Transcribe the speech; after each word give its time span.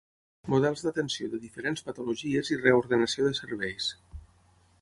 Models 0.53 0.79
d'atenció 0.85 1.27
de 1.33 1.41
diferents 1.43 1.85
patologies 1.89 2.51
i 2.57 2.59
reordenació 2.65 3.29
de 3.29 3.39
serveis. 3.45 3.93